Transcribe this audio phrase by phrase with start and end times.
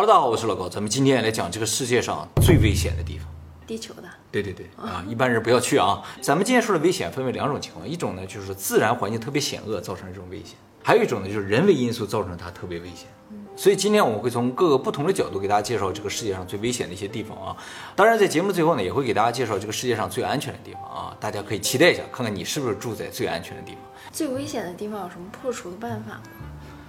[0.00, 3.26] Hello，大家好，我是老高，咱们今天来讲这个世界上最危险的地方。
[3.66, 6.00] 地球的，对对对啊，一般人不要去啊。
[6.20, 13.08] 咱们今天说的危险分为两种情况，一种呢就是自然环境特别险恶造成这种危险，还有一种呢就是人为因素造成它特别危险。
[13.56, 17.56] 所以今天我们会从各个不同的角度给大家介绍这个世界上最危险的一些地方啊。
[17.96, 21.16] 当然，在节目最后呢，也会给大家介绍这个世界上最安全的地方啊。
[21.18, 23.80] 大家可以期待一下，看看你是不是住在最安全的地方。
[24.12, 26.37] 最危险的地方有什么破除的办法吗？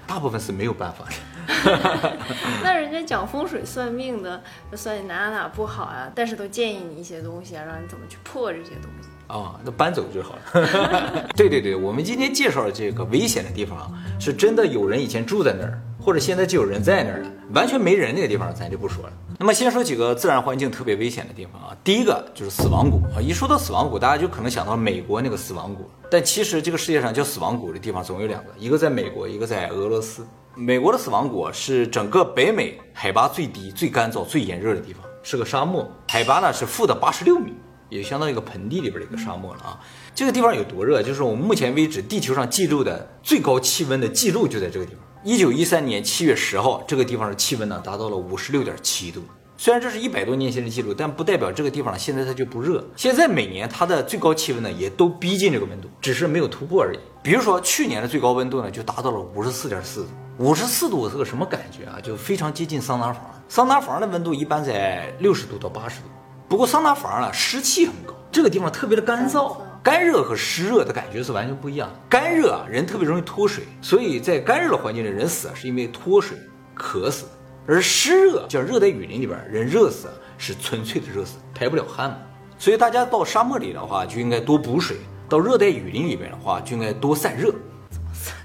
[0.10, 1.12] 大部分是没有办法的。
[2.64, 4.42] 那人家讲风水算命的，
[4.74, 9.10] 算你哪哪哪不好啊，但是都建议你一些东西啊，让你怎么去破这些东西。
[9.28, 11.30] 啊，那搬走就好了。
[11.38, 17.32] 对对对，我们今天介绍的这个危险的地方啊，是真的有人以前住在那儿，或者现在就有人在那儿了。
[17.54, 19.14] 完全没人那个地方，咱就不说了。
[19.40, 21.76] 那么先说几个自然环境特别危险的地方啊。
[21.84, 30.26] 第一个就是死亡谷啊，一说到死亡谷，大家就可能想到美国那个死亡谷，但其实这个世界上叫死亡谷的地方总有两个，一个在美国，一个在俄罗斯。
[30.56, 37.54] 美国的死亡谷是整个北美海拔最低、最干燥、最炎热的地方，是个沙漠，海拔呢是负的八十六米。
[37.90, 39.80] 也相当于一个盆地里边的一个沙漠了啊！
[40.14, 41.02] 这个地方有多热？
[41.02, 45.02] 就是我们目前为止地球上记录的最高气温的记录就在这个地方。
[45.22, 49.22] 一九一三年七月十号，这个地方的气温呢达到了五十六点七度。
[49.58, 52.82] 虽然这是一百多年前的记录，但不代表这个地方现在它就不热。
[52.96, 57.00] 现在每年它的最高气温呢也都逼近这个温度，只是没有突破而已。
[57.22, 60.10] 比如说去年的最高温度呢就达到了五十四点四度。
[60.38, 62.00] 五十四度是个什么感觉啊？
[62.02, 63.26] 就非常接近桑拿房。
[63.50, 66.06] 桑拿房的温度一般在六十度到八十度。
[66.48, 71.96] 不过桑拿房啊，湿气很高，这个地方特别的干燥，干热和湿热的感觉是完全不一样的。
[72.10, 76.38] 干热啊，人特别容易脱水，所以在干热的环境里，人死啊是因为脱水、
[76.74, 77.26] 渴死；
[77.66, 82.18] 而湿热，像热带雨林里边，人热死是纯粹的热死，排不了汗嘛。
[82.58, 84.98] 所以大家到沙漠里的话，就应该多补水；
[85.30, 87.54] 到热带雨林里边的话，就应该多散热。
[87.90, 88.36] 怎么散？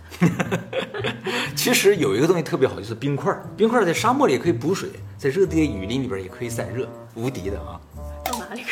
[1.56, 3.36] 其实有一个东西特别好，就是冰块。
[3.56, 7.80] 冰块在沙漠里可以补水，在热带雨林里边也可以散热，无敌的啊。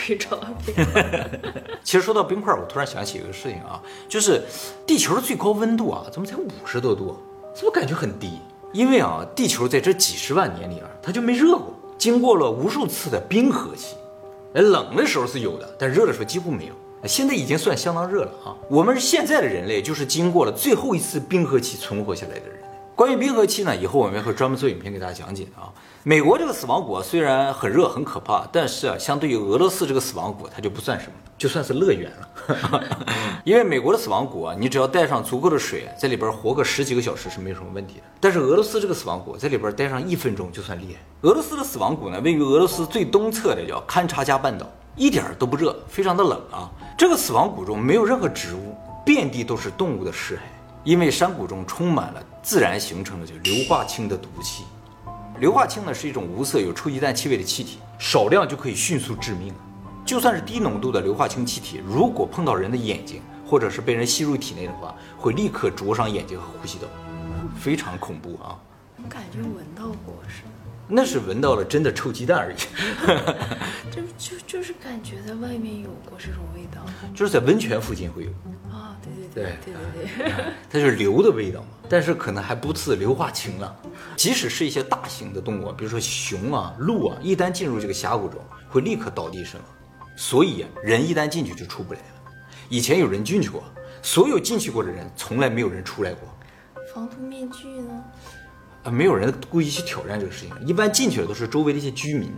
[0.05, 1.31] 可以找到冰块？
[1.85, 4.43] 其实说到冰块，我突然想起一个事情啊，就是
[4.85, 7.17] 地球的最高温度啊，怎么才五十多度？
[7.55, 8.41] 怎么感觉很低？
[8.73, 13.95] 因为啊，地球在这几十万年里啊，它就没热过，经过了无数次的冰河期。
[14.55, 16.75] 冷的时候是有的，但热的时候几乎没有。
[17.07, 18.57] 现在已经算相当热了啊。
[18.69, 22.62] 我们现在的人类就是经过了最后一次冰河期存活下来的人。
[22.95, 25.73] 关于冰河期呢，以后我们会专门做影片给大家讲解啊。
[26.03, 32.85] 美国这个死亡谷虽然很热很可怕，但是啊，相对于俄罗斯这个死亡谷，它就不算什么，就算是乐园了。
[33.45, 38.03] 因为美国的死亡谷啊，你只要带上足够的水，在里边活个十几个小时是没有什么问题的。
[38.21, 41.01] 但是俄罗斯这个死亡谷，在里边待上一分钟就算厉害。
[41.23, 44.67] 俄罗斯的死亡谷呢，位于俄罗斯最东侧的叫堪察加半岛，
[44.97, 46.71] 一点都不热，非常的冷啊。
[46.99, 50.41] 这个死亡谷中没有任何植物，遍地都是动物的尸骸，
[50.85, 54.65] 因为山谷中充满了自然形成的就硫化氢的毒气。
[55.39, 59.55] 硫化氢呢是一种无色有臭鸡蛋气味的气体，少量就可以迅速致命。
[60.05, 66.89] 就算是低浓度的硫化氢气体，如果碰到人的眼睛，或者是被人吸入体内的话，会立刻灼伤眼睛和呼吸道，
[67.57, 68.59] 非常恐怖啊！
[68.97, 70.62] 我感觉闻到过似的。
[70.89, 72.57] 那是闻到了真的臭鸡蛋而已。
[73.91, 76.85] 就就就是感觉在外面有过这种味道，
[77.15, 78.31] 就是在温泉附近会有。
[78.71, 81.69] 啊，对对对对对对，它是硫的味道嘛。
[81.89, 83.75] 但是可能还不次硫化氢了。
[84.17, 89.69] 即使是一些大型的动物，比如说熊啊、鹿啊，一旦进入这个峡谷中，会立刻倒地身亡。
[90.17, 92.07] 所以人一旦进去就出不来了。
[92.69, 93.63] 以前有人进去过，
[94.03, 96.29] 所有进去过的人，从来没有人出来过。
[96.95, 98.05] 防毒面具呢？
[98.85, 100.67] 啊，没有人故意去挑战这个事情。
[100.67, 102.33] 一般进去的都是周围的一些居民，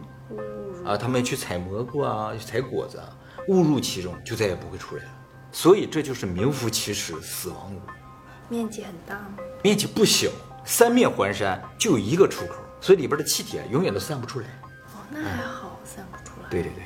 [0.85, 3.03] 啊，他们去采蘑菇啊，去采果子，
[3.49, 5.11] 误入其中就再也不会出来了。
[5.51, 7.81] 所以这就是名副其实死亡谷。
[8.49, 9.37] 面积很大吗？
[9.63, 10.29] 面积不小，
[10.67, 14.47] 三面环山，就有一个出口，所以里边的气体啊，永远都散不出来。
[14.93, 16.51] 哦，那还好，散不出来。
[16.51, 16.83] 对对对。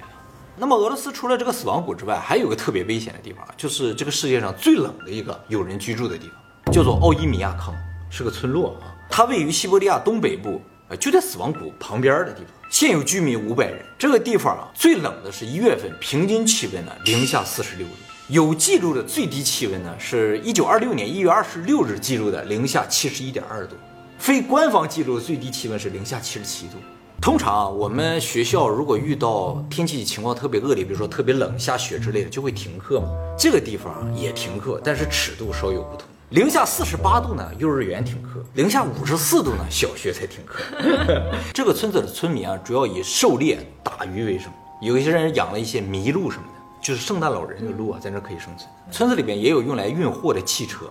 [0.56, 7.75] 那么俄罗斯除了这个死亡谷之外，还有个特别危险的地方，就是这个世界上最冷的一个有人居住的地方，叫做奥伊米亚康，
[8.08, 8.94] 是个村落啊。
[9.10, 13.84] 它位于西伯利亚东北部，呃，就在死亡谷旁边的地方，现有居民五百人。
[13.99, 17.93] 这个地方啊，最冷的是一月份，平均气温呢零下四十六度。
[18.28, 23.75] 有记录的最低气温呢，是一九二六年一月二十六日记录的零下七十一点二度，
[24.19, 26.75] 非官方记录的最低气温是零下七十七度。
[27.20, 33.08] 通常啊，我们学校如果遇到天气情况特别恶劣，比如说特别冷、下雪之类的，就会停课嘛。
[33.37, 36.06] 这个地方也停课，但是尺度稍有不同。
[36.30, 40.62] 零下四十八度呢，幼儿园停课；零下五十四度呢，小学才停课。
[41.54, 44.52] 这个村子的村民啊，主要以狩猎、打鱼为生，
[44.82, 46.52] 有一些人养了一些麋鹿什么的。
[46.82, 48.69] 就是圣诞老人的鹿啊，在那可以生存。
[48.92, 50.84] 村子里边也有用来运货的汽车，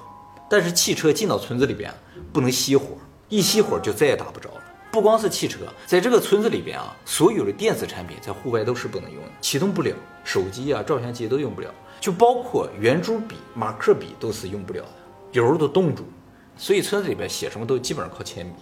[0.50, 1.94] 但是汽车进到村子里边
[2.34, 2.98] 不能熄火，
[3.30, 4.62] 一熄火就再也打不着了。
[4.92, 9.94] 不光是汽车，在这个村子里边啊，所有的电子产品在户外都是不能用的，启动不了，
[10.24, 11.70] 手机啊、照相机都用不了，
[12.02, 14.90] 就包括圆珠笔、马克笔都是用不了的，
[15.32, 16.04] 油都冻住，
[16.58, 18.56] 所以村子里边写什么都基本上靠铅笔。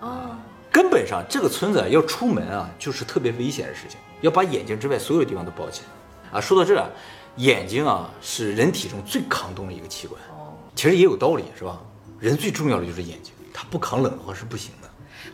[0.00, 0.36] 哦，
[0.72, 6.40] 根本上这个村子要出门啊，就是特别危险的事情，要把眼睛之外所有地方都包起来啊。
[6.40, 6.90] 说到这
[7.36, 11.80] 眼睛啊是人体中最抗冻的一个器官，哦其实也有道理，是吧？
[12.18, 14.88] 人最重要的就是眼睛，它不抗冷的话是不行的。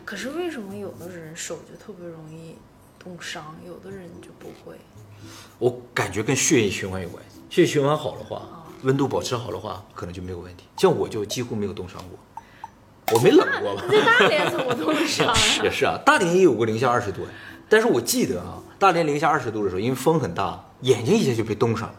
[0.05, 2.57] 可是为什么有的人手就特别容易
[2.99, 4.77] 冻伤，有的人就不会？
[5.59, 8.43] 我感觉跟血液循环有关系，血液循环好的话，
[8.83, 10.65] 温度保持好的话，可能就没有问题。
[10.77, 13.83] 像我就几乎没有冻伤过，我没冷过吧？
[13.89, 15.35] 在大连怎么冻伤啊？
[15.65, 17.23] 也是啊，大连也有过零下二十度，
[17.69, 21.95] 但是我记得啊，大连零下二十度的时候，因为风很大，眼睛一下就被冻上了。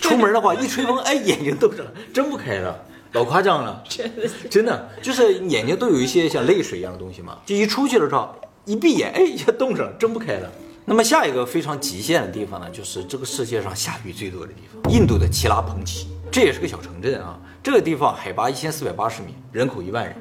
[0.00, 8.34] 出门的话，一吹风，哎，眼睛冻上了，睁不开了，老夸张了，真的真的就是眼睛都有一些像泪水一样的东西嘛，就一出去的时候，
[8.64, 10.50] 一闭眼，哎，一下冻上了，睁不开了。
[10.86, 17.40] 那么下一个非常极限的地方呢，就是这个世界上下雨最多的地方——印度的奇拉彭奇，这也是个小城镇啊。
[17.62, 20.14] 这个地方海拔一千四百八十米，人口一万人。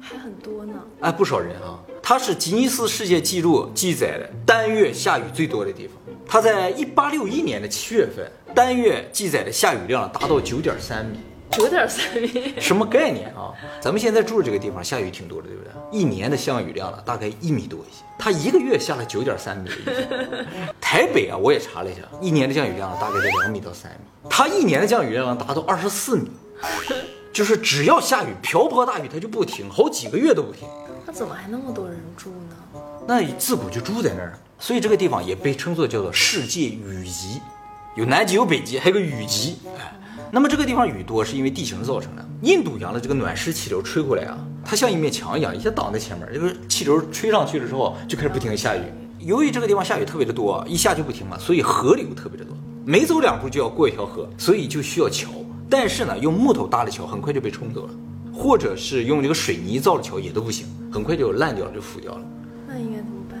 [0.00, 0.74] 还很多呢。
[1.00, 1.78] 哎，不少人啊。
[2.02, 5.96] 它是吉尼斯世界纪录记载的单月下雨最多的地方。
[6.26, 11.18] 它在一八六一年的七月份，单月记载的下雨量达到九点三米，
[11.50, 13.52] 九点三米，什么概念啊？
[13.80, 15.72] 咱们现在住的这个地方下雨挺多的，对不对？
[15.90, 18.04] 一年的降雨量呢，大概一米多一些。
[18.18, 19.70] 它一个月下了九点三米。
[20.80, 24.28] 台北啊，我也查了一下，一年的降雨量大概在两米到三米。
[24.28, 26.30] 它一年的降雨量达到二十四米，
[27.32, 30.68] 就是只要下雨，瓢泼大雨，它就不停，好几个月都不停。
[31.06, 32.80] 那怎么还那么多人住呢？
[33.06, 37.40] 那自古就住在那儿，所以这个地方也被称作叫做世界雨极，
[37.96, 39.56] 有南极有北极，还有个雨极。
[39.78, 39.94] 哎，
[40.30, 42.24] 那么这个地方雨多是因为地形造成的。
[42.42, 48.80] 印度洋的这个暖湿气流吹过来啊，它像一面墙一样，一下挡在前面，这个气流吹上去了之后，就开始不停的下雨。
[49.18, 52.54] 由于这个地方下雨特别的多，一下就不停嘛，所以河流特别的多，
[52.84, 55.30] 每走两步就要过一条河，所以就需要桥。
[55.68, 57.94] 但是呢，用木头搭的桥很快就被冲走了，
[58.32, 62.20] 或者是用这个水泥造的桥也都不行，很快就烂掉了，就腐掉了。
[62.68, 63.38] 那应该怎么办？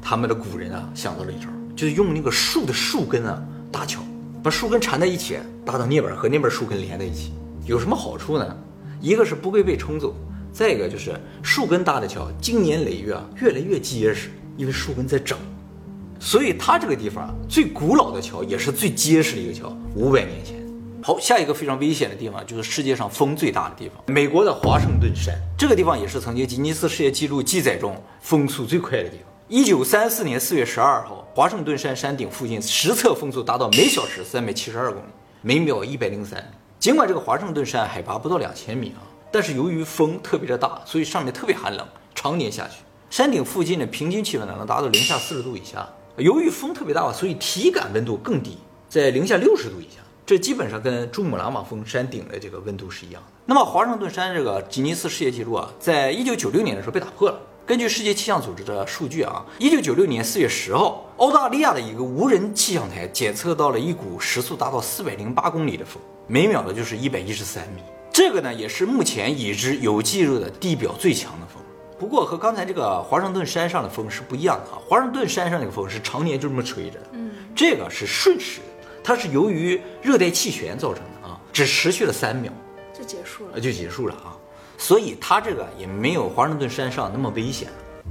[0.00, 3.42] 他们的古人啊想到了一招，就是用那个树的树根啊
[3.72, 4.00] 搭桥，
[4.42, 7.32] 把树根缠在一起，搭到那边和那边树根连在一起。
[7.66, 8.56] 有什么好处呢？
[9.00, 10.14] 一个是不会被冲走，
[10.50, 15.38] 再一个就是树根搭的桥，经年累月啊越来越结实，因为树根在长。
[16.18, 20.56] 所以它这个地方最古老的桥也是最结实的一个桥，五百年前。
[21.02, 25.34] 好，下一个非常危险的地方就是世界上风最大的地方，美国的华盛顿山。
[25.56, 29.29] 这个地方也是曾经吉尼斯世界纪录记载中风速最快的地方。
[29.52, 35.06] 一九三四年四月十二号，华盛顿山山顶附近实测风速达到每小时三百七十二公里，
[35.42, 36.52] 每秒一百零三。
[36.78, 39.02] 尽管这个华盛顿山海拔不到两千米啊，
[39.32, 42.76] 但是由于风特别的大，所以上面特别寒冷，常年下雪。
[43.10, 45.84] 山顶附近的平均气温呢能达到零下四十度以下。
[46.14, 48.56] 由于风特别大，所以体感温度更低，
[48.88, 50.00] 在零下六十度以下。
[50.24, 53.28] 这基本上跟珠穆朗玛峰山顶的这个温度是一样的。
[53.46, 57.40] 那么华盛顿山这个吉尼斯世界纪录啊，在一九九六年的时候被打破了。
[57.70, 67.80] 根据世界气象组织的数据啊，一九九六年四月十号，澳大利亚的一个无人气象台检测到了一股时速达到四百零八公里的风，每秒的就是一百一十三米。
[68.12, 71.62] 这个呢，也是目前已知有记录的地表最强的风。
[71.96, 78.88] 不过和刚才这个华盛顿山上的风是不一样的啊，华盛顿山上那个风是常年就这么吹着的，嗯，这个是瞬时的。
[79.04, 82.52] 它是由于热带气旋造成的啊，只持续了三秒，
[82.92, 83.60] 就结束了呃，。
[83.60, 84.34] 就结束了啊，
[84.80, 87.68] 所以它这个也没有华盛顿山上那么危险，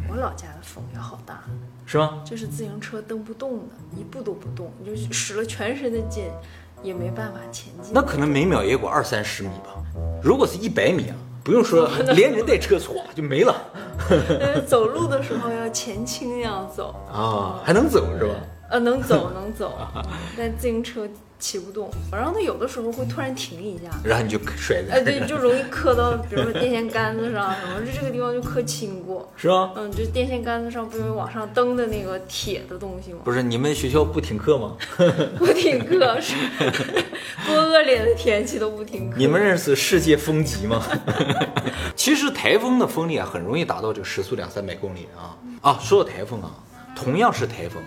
[0.07, 1.43] 我老家的风也好大，
[1.83, 2.21] 是吗？
[2.23, 6.25] 就是自行车蹬不动的，一步都不动，你就使了全身的劲，
[6.83, 7.91] 也没办法前进。
[7.91, 9.83] 那可能每秒也有二三十米吧。
[10.23, 13.55] 如果是一百米啊，不用说，连人带车唰就没了
[14.39, 18.35] 呃走路的时候要前倾那样走，啊，还能走是吧？
[18.69, 19.77] 呃，能走 能走，
[20.37, 21.07] 但自行车
[21.39, 21.89] 骑不动。
[22.11, 29.31] 然后它有的时候会突然停一下，然后你就摔在哎，对，就容易磕到，比如说电线杆子上什么，就这个地方就磕青过。
[29.35, 29.71] 是吗？
[29.75, 33.19] 嗯，就电线杆子上不是有往上蹬的那个铁的东西吗？
[33.23, 34.75] 不是你们学校不停课吗？
[35.39, 36.35] 不停课，是
[37.47, 39.15] 多恶劣的天气都不停课。
[39.17, 40.83] 你们认识世界风级吗？
[41.95, 45.79] 其实台风的风力啊，很容易达到这个时速两三百公里啊啊！
[45.81, 46.51] 说到台风啊，
[46.95, 47.81] 同样是台风，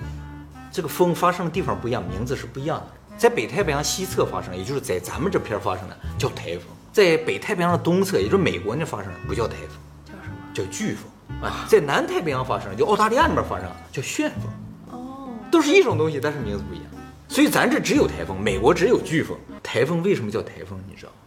[0.72, 2.86] 这个风发生的地方不一样，名字是不一样的。
[3.18, 6.62] 在北太平洋西侧发生，也就是在咱们这片儿发生的叫台风；
[6.92, 9.76] 在北太平洋的东侧，也就是美国那发生的不叫台风，
[10.06, 10.36] 叫什么？
[10.54, 11.66] 叫飓风啊。
[11.68, 16.86] 在南太平洋发生，就澳大利亚那边发生的叫旋风，哦，都是一种东西，但是名字不一样。
[17.28, 19.36] 所以咱这只有台风，美国只有飓风。
[19.62, 20.82] 台风为什么叫台风？
[20.88, 21.18] 你知道吗？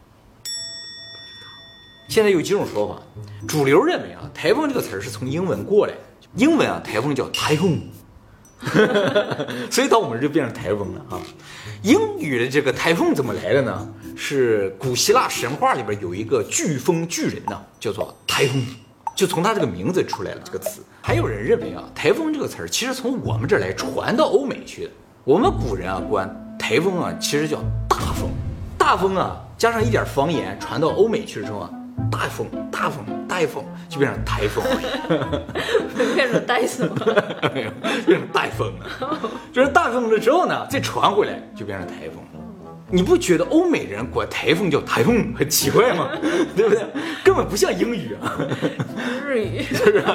[2.07, 3.01] 现在有几种说法，
[3.47, 5.99] 主流认为啊，台风这个词儿是从英文过来的，
[6.35, 7.81] 英文啊，台风叫台风，
[9.69, 11.21] 所以到我们这就变成台风了啊。
[11.83, 13.87] 英语的这个台风怎么来的呢？
[14.15, 18.65] 是古希腊神话里边有一个飓风巨人呢，叫做台风，
[19.13, 20.81] 就从他这个名字出来了这个词。
[21.01, 24.91] 还有人认为啊，台风这个词儿其实从我们这儿来传到欧美去的。
[25.23, 27.57] 我们古人啊，管台风啊，其实叫
[27.89, 28.29] 大风，
[28.77, 31.69] 大风啊，加上一点方言传到欧美去之后啊，
[32.09, 33.05] 大风，大风，
[33.35, 34.63] 大风就变成台风，
[36.15, 36.95] 变成带什么？
[37.53, 37.71] 没有，
[38.05, 39.19] 变成大风了。
[39.51, 42.23] 就是大风了之后呢，再传回来就变成台风。
[42.89, 46.09] 你不觉得欧美人管台风叫台风很奇怪吗？
[46.55, 46.85] 对不对？
[47.25, 48.37] 根本不像英语啊，
[49.27, 50.05] 日语是不是？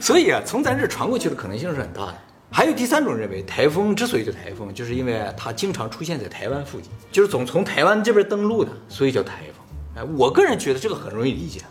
[0.00, 2.14] 所以啊，从咱这传过去的可能性是很大的。
[2.52, 9.66] 还有第三种认为，台风之所以叫台风，就是因为它经常出现在台湾附近，就是总从台湾这边登陆的，所以叫台风。
[9.96, 11.62] 哎，我个人觉得这个很容易理解。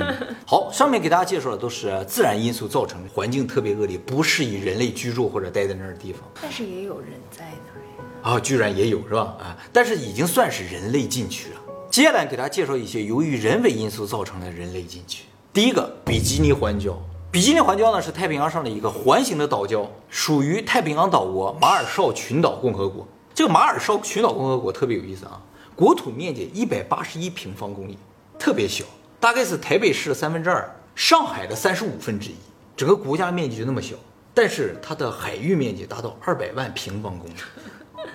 [0.00, 6.22] 嗯、好，上面给大家介绍的都是自然因素造成的环境特别恶劣，不适宜人类居住或者待在那儿的地方。
[6.40, 8.36] 但是也有人在那儿呀。
[8.36, 9.36] 啊，居然也有是吧？
[9.40, 11.60] 啊，但是已经算是人类禁区了。
[11.90, 15.24] 接下来给大家介绍一些由于人为因素造成的人类禁区。
[15.52, 16.94] 第一个，比基尼环礁。
[17.30, 23.06] 比基尼环礁呢是太平洋上的一个环形的岛礁，属于太平洋岛国马尔绍群岛共和国。
[23.34, 25.40] 这个马尔绍群岛共和国特别有意思啊，
[25.74, 27.96] 国土面积一百八十一平方公里，
[28.38, 28.84] 特别小，
[29.22, 32.34] 大概是台北市的三分之二，上海的三十五分之一，
[32.76, 33.94] 整个国家面积就那么小，
[34.34, 37.34] 但是它的海域面积达到二百万平方公里。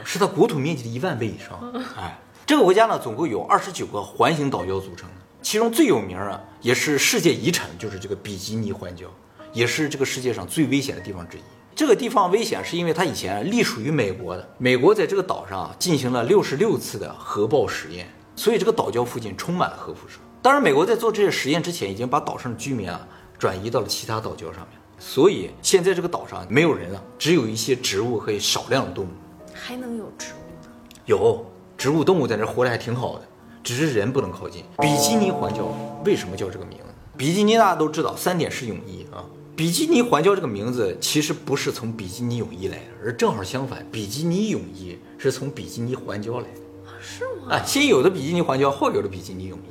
[0.03, 1.57] 是它国土面积的一万倍以上。
[1.97, 9.05] 哎，这个国家呢，总共有二十九个环形岛礁组成的，其中最有名啊，也是世界遗产，就是这个比基尼环礁，
[9.53, 11.41] 也是这个世界上最危险的地方之一。
[11.73, 20.19] 这个地方危险是因为它以前隶属于美国的，美国在这个岛上进行了六十六次的核爆实验，所以这个岛礁附近充满了核辐射。
[20.41, 23.05] 当然，美国在做这些实验之前，已经把岛上的居民啊
[23.37, 29.09] 转移到了其他岛礁上面，所以现在这个岛上没有人了，只有一些植物和少量的动物。
[29.53, 30.69] 还能有植物呢？
[31.05, 31.45] 有
[31.77, 33.27] 植物动物在那活得还挺好的，
[33.63, 34.63] 只是人不能靠近。
[34.79, 35.65] 比基尼环礁
[36.05, 36.83] 为什么叫这个名字？
[37.17, 39.25] 比基尼大家都知道，三点式泳衣啊。
[39.55, 46.61] 比基尼环礁这个名字其实不是从比基尼泳衣来的，而正好相反，比基尼泳衣是从比基尼环礁来的。
[46.85, 47.55] 啊是吗？
[47.55, 49.61] 啊，先有的比基尼环礁，后有的比基尼泳衣，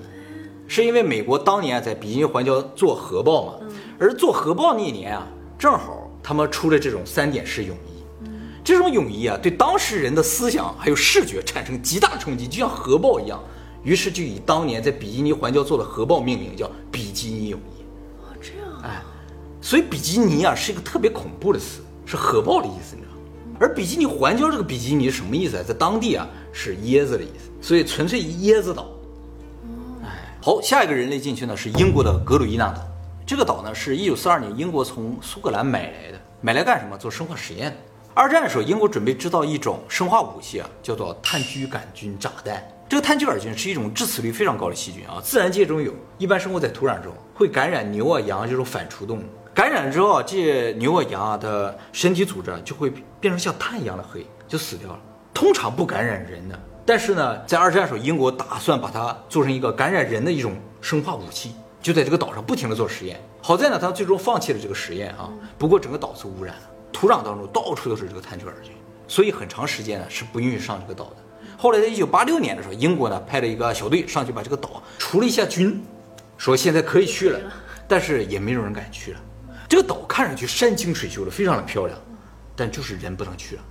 [0.69, 3.55] 是因为美国当年在比基尼环礁做核爆嘛，
[3.99, 5.27] 而做核爆那一年啊，
[5.59, 8.31] 正好他们出了这种三点式泳衣。
[8.65, 13.41] 这种泳衣啊，对当时人的思想还有视觉产生极大冲击，就像核爆一样。
[13.85, 17.85] 于是就以当年在比基尼环礁做的核爆命名，叫比基尼泳衣。
[18.23, 18.83] 哦，这样啊。
[18.83, 19.03] 哎，
[19.61, 23.21] 所以比基尼啊是一个特别恐怖的词，是核爆的意思，你知道吗？
[23.61, 25.63] 而比基尼环礁这个比基尼是什么意思啊？
[25.65, 28.89] 在当地啊是椰子的意思，所以纯粹椰子岛。
[30.47, 32.81] 好，下一个人类禁区呢是英国的格鲁伊纳岛。
[33.27, 36.97] 这个岛呢是一九四二年英国从苏格兰买来的，买来干什么？
[36.97, 37.77] 做生化实验。
[38.15, 42.63] 二战的时候，英国准备制造一种生化武器啊，叫做炭疽杆菌炸弹。
[42.89, 49.23] 这个炭疽杆菌是一种致死率非常高的细菌啊，自然界中有，一般生活在土壤中，会感染牛啊、羊这种反刍动物。
[49.53, 55.01] 感染之后啊，这牛啊、羊啊的身体组织就会变成像炭一样的黑，就死掉了。
[55.35, 56.57] 通常不感染人的，
[56.87, 61.53] 但是呢，在二战的时候，英国打算把它做成一个感染人的一种生化武器，
[61.83, 63.21] 就在这个岛上不停的做实验。
[63.43, 65.29] 好在呢，他最终放弃了这个实验啊，
[65.59, 66.63] 不过整个岛是污染了。
[66.93, 68.73] 土壤当中到处都是这个炭疽杆菌，
[69.09, 71.17] 所以很长时间呢是不允许上这个岛的。
[71.59, 75.85] 后来在一九八六年的时候，英国呢派了一个小队上去把这个岛除了一下菌，
[76.39, 77.41] 说现在可以去了，
[77.89, 79.21] 但是也没有人敢去了。
[79.69, 81.99] 这个岛看上去山清水秀的，非常的漂亮，
[82.55, 83.63] 但就是人不能去了。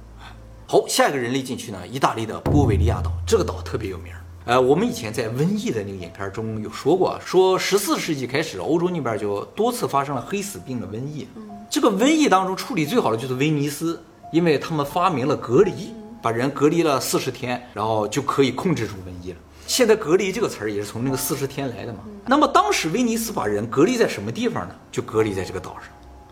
[0.67, 4.11] 好，下一个人类禁区呢，意大利的波维利亚岛，这个岛特别有名。
[4.45, 11.27] 呃，我们以前在瘟疫的那个影片中有说过，说十四世纪开始，欧洲那边就多次发生了黑死病的瘟疫。
[11.69, 19.37] 这个瘟疫当中处理最好的就是威尼斯，因为他们发明了隔离，把人隔离了四十天，然后就可以控制住瘟疫了。
[19.67, 21.99] 现在“隔离”这个词儿也是从那个四十天来的嘛。
[22.25, 24.75] 那么当时威尼斯把人隔离在什么地方呢？
[24.91, 25.83] 就隔离在这个岛上。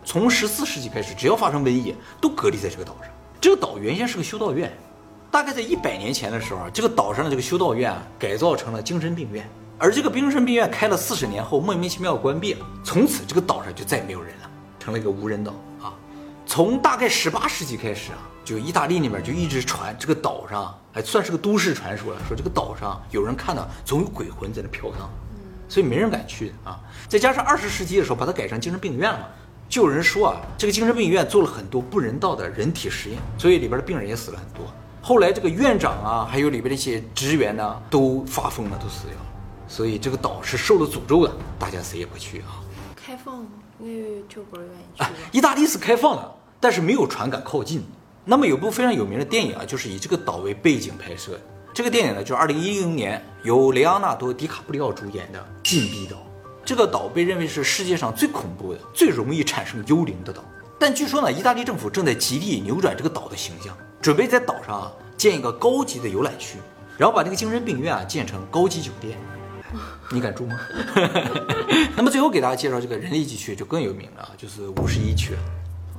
[0.04, 3.12] 从十四世纪开始，只要发生瘟疫，都隔离在这个岛上。
[3.43, 4.71] 这个岛原先是个修道院，
[5.29, 9.45] 大概在一百年前的时候，这个岛上的这个修道院啊，改造成了精神病院。
[9.77, 14.50] 而这个精神病院开了四十年后，莫名其妙关闭了，从此这个岛上就再也没有人了。
[14.79, 15.93] 成了一个无人岛啊！
[16.45, 25.09] 从大概十八世纪开始啊，就意大利那边就一直传这个岛上，还算是个都市传说了，说这个岛上有人看到总有鬼魂在那飘荡，
[25.67, 26.79] 所以没人敢去啊。
[27.09, 29.29] 再加上二十世纪的时候把它改成精神病院了，
[29.74, 34.72] 就有人说啊，这个精神病院做了很多不人道的人体实验，所以里边的病人也死了很多。
[35.01, 39.25] 后来这个院长啊，还有里边的一些职员呢，都发疯了，都死掉了。
[39.68, 42.62] 所以这个岛是受了诅咒的，大家谁也不去啊。
[42.96, 43.50] 开放吗？
[43.80, 47.84] 因为就不是愿意去啊。，意大利是开放的，但是没有船敢靠近。
[48.24, 51.42] 那么有部非常有名的电影啊，就是以这个岛为背景拍摄的。
[51.74, 56.18] 这个电影呢，就是二零一零年由雷昂纳多·迪卡普里奥主演的《禁闭岛》。
[56.65, 60.43] 这个岛被认为是世界上最恐怖的、最容易产生幽灵的岛。
[60.79, 66.58] 但据说呢，意大利政府正在极力扭转这个岛的形象，准备在岛上啊建一个高级的游览区，
[66.98, 69.17] 然后把那个精神病院啊建成高级酒店。
[70.12, 70.60] 你敢住吗？
[71.98, 75.34] 那么最后给大家介绍这个人类地区就更有名了啊，就是五十一区。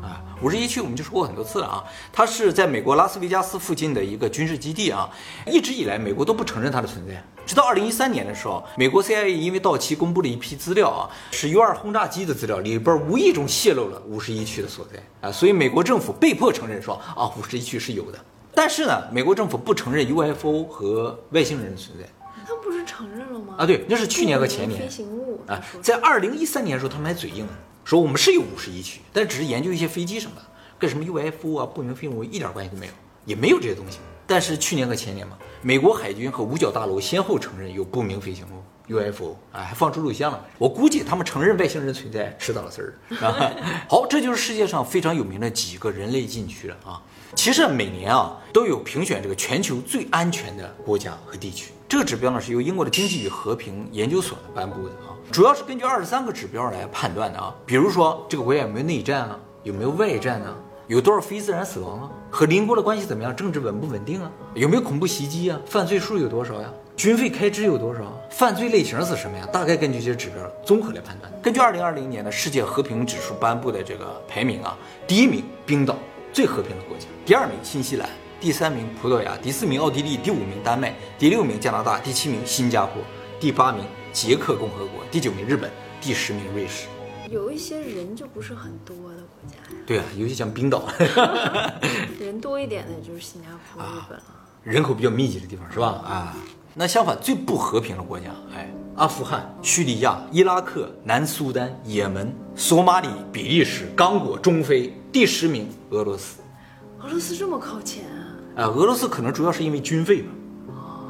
[0.02, 5.09] 啊，五十一区我们就说过很多次了啊，它是在美国拉斯维加斯附近的一个军事基地啊，
[5.47, 18.18] 一直以来美国都不承认它的存在，直到二零一三年的时候，美国 CIA 因为到期公布了一批资料啊，是 U 二轰炸机的资料，里边无意中泄露了五十一区的所在啊，所以美国政府被迫承认说啊，五十一区是有的，
[18.54, 22.08] 但是呢，美国政府不承认 UFO 和外星人的存在。
[22.46, 23.54] 他不是承认了吗？
[23.58, 27.52] 啊对那是去年和前年飞行物啊，在二零一三年的时候，他们还嘴硬呢，
[27.84, 30.42] 说我们是有五十一区，但只是研究一些飞机什么的，
[30.78, 32.92] 跟什么 UFO 啊、不明飞行物一点关系都没有，
[33.24, 33.98] 也没有这些东西。
[34.26, 40.45] 但是去年和前年嘛，美国海军和五角大楼先后承认有不明飞行物 UFO 啊，还放出录像了。
[40.59, 43.52] 我估计他们承认外星人存在迟早的事儿啊。
[43.88, 47.02] 好，这就是世界上非常有名的几个人类禁区了啊。
[47.35, 60.54] 其实每年啊都有评选这个全球最安全的国家和地区，这个指标呢是由英国的经济与和平研究所颁布的啊，主要是根据二十三个指标来判断的啊，比如说这个国家有没有内战啊，有没有外战啊，
[60.87, 69.47] 有多少非自然死亡啊，和邻国的关系怎么样，政治稳不稳定啊，有没有恐怖袭击啊，犯罪数有多少呀，军费开支有多少，犯罪类型是什么呀？
[69.50, 71.33] 大概根据这些指标综合来判断。
[71.43, 74.76] 根据二零二零年的世界和平指数颁布的这个排名啊，
[75.07, 75.97] 第一名冰岛，
[76.35, 78.07] 最和平的国家；第二名新西兰，
[78.38, 83.00] 第三名葡萄牙，第四名奥地利，第五名丹麦，第六名加拿大，第七名新加坡，
[83.41, 86.88] 第八名捷克共和国，第九名日本，第十名瑞士。
[87.35, 90.85] 有一些人就不是很多的国家呀，对啊，尤其像冰岛，
[92.21, 94.25] 人多一点的就是新加坡、日本了。
[94.62, 95.88] 人口比较密集的地方是吧？
[96.07, 96.37] 啊，
[96.75, 106.40] 那相反最不和平的国家，哎，阿富汗、叙利亚、伊拉克、南苏丹、也门、索马里、比利时、刚果、中非，第十名俄罗斯。
[107.01, 108.05] 俄罗斯这么靠前
[108.57, 108.62] 啊？
[108.62, 110.29] 啊，俄罗斯可能主要是因为军费吧，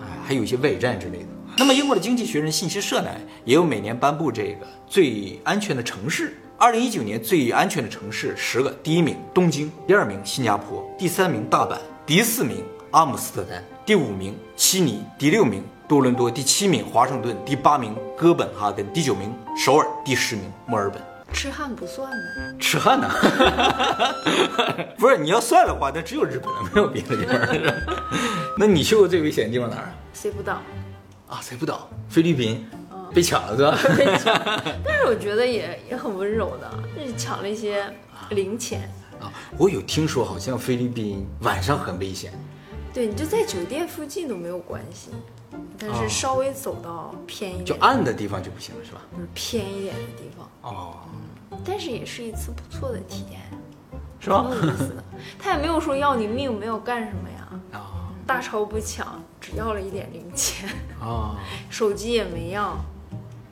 [0.01, 1.27] 哎，还有一些外战之类的。
[1.57, 3.11] 那么英国的经济学人信息社呢，
[3.45, 6.37] 也有每年颁布这个最安全的城市。
[6.59, 21.01] 二零一九年最安全的城市十个，第一名东京，第二名新加坡，第三名大阪，第四名阿姆斯特丹，第五名悉尼，第六名多伦多，第七名华盛顿，第八名哥本哈根，第九名首尔，第十名墨尔本。
[21.33, 22.57] 痴汉不算呗。
[22.61, 23.09] 痴汉呢？
[24.99, 27.75] 不是，你要算的话，那只有日本了，没有别的地方了。
[28.59, 30.61] 那你去过最危险的地方哪儿 谁不到？
[31.35, 31.40] 啊？
[31.42, 31.88] 谁不岛？
[32.09, 32.64] 菲律宾
[33.12, 33.77] 被抢了是吧？
[33.99, 34.35] 被抢
[34.85, 37.85] 但是我觉得也也很温柔的，就是抢了一些
[38.31, 38.88] 零钱。
[39.20, 42.33] 啊，我有听说，好像菲律宾晚上很危险。
[42.92, 45.11] 对，你就在酒店附近都没有关系，
[45.77, 49.01] 但哦是稍微走到偏一点就，暗的地方就不行了，是吧？
[49.12, 50.94] 就是偏一点的地方，哦，
[51.64, 53.40] 但是也是一次不错的体验，
[54.20, 54.61] 是吧挺？
[54.68, 55.03] 有意思的。
[55.38, 57.34] 他也没有说要你命，没有干什么呀，啊
[58.27, 60.69] 大钞不抢，只要了一点零钱，
[61.01, 61.37] 啊，
[61.71, 62.77] 手机也没要，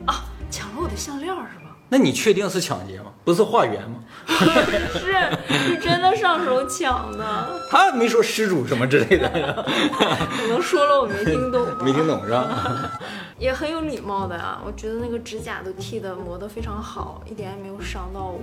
[0.06, 1.76] 啊，抢了我的项链是吧？
[1.88, 3.12] 那你确定是抢劫吗？
[3.24, 3.98] 不是化缘吗？
[4.26, 5.12] 是
[5.48, 12.90] 是真的上手抢的， 他没说失主什么之类的，可能说了我没听懂，没听懂是吧？
[13.38, 14.58] 也很有礼貌的呀。
[14.64, 18.40] 我觉得那个指甲都剃的磨得非常好，一点也没有伤到我，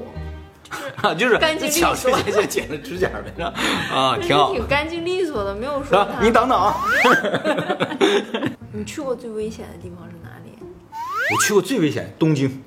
[1.01, 3.43] 啊， 就是干净利抢索之前先剪了指甲呗？
[3.93, 4.53] 啊，挺好。
[4.53, 5.83] 挺干净利索的，没有？
[5.83, 6.21] 说他。
[6.23, 6.75] 你等等啊，
[8.71, 10.51] 你去过最危险的地方是哪里？
[11.31, 12.61] 我去过最危险的东京，